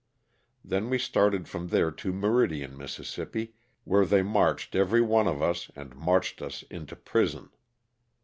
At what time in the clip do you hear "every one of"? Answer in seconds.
4.75-5.43